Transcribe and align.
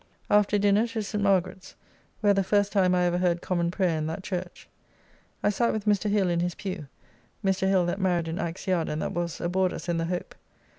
After 0.31 0.57
dinner 0.57 0.87
to 0.87 1.03
St. 1.03 1.23
Margaret's, 1.23 1.75
where 2.21 2.33
the 2.33 2.43
first 2.43 2.71
time 2.71 2.95
I 2.95 3.05
ever 3.05 3.19
heard 3.19 3.39
Common 3.39 3.69
Prayer 3.69 3.99
in 3.99 4.07
that 4.07 4.23
Church. 4.23 4.67
I 5.43 5.51
sat 5.51 5.71
with 5.71 5.85
Mr. 5.85 6.09
Hill 6.09 6.27
in 6.27 6.39
his 6.39 6.55
pew; 6.55 6.87
Mr. 7.45 7.67
Hill 7.67 7.85
that 7.85 8.01
married 8.01 8.27
in 8.27 8.39
Axe 8.39 8.65
Yard 8.65 8.89
and 8.89 8.99
that 9.03 9.13
was 9.13 9.39
aboard 9.39 9.73
us 9.73 9.87
in 9.87 9.97
the 9.99 10.05
Hope. 10.05 10.33